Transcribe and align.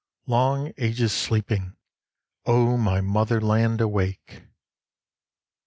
long 0.25 0.73
ages 0.79 1.13
sleeping, 1.13 1.75
O 2.47 2.75
my 2.75 3.01
motherland, 3.01 3.79
awake! 3.81 4.41